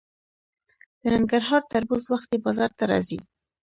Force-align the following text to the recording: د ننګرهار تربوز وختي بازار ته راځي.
د 0.99 1.01
ننګرهار 1.13 1.61
تربوز 1.71 2.03
وختي 2.11 2.37
بازار 2.45 2.71
ته 2.77 2.83
راځي. 2.91 3.19